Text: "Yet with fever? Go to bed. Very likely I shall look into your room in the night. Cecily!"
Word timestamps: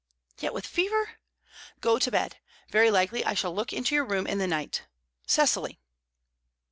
"Yet 0.39 0.55
with 0.55 0.65
fever? 0.65 1.19
Go 1.79 1.99
to 1.99 2.09
bed. 2.09 2.37
Very 2.71 2.89
likely 2.89 3.23
I 3.23 3.35
shall 3.35 3.53
look 3.53 3.71
into 3.71 3.93
your 3.93 4.03
room 4.03 4.25
in 4.25 4.39
the 4.39 4.47
night. 4.47 4.85
Cecily!" 5.27 5.79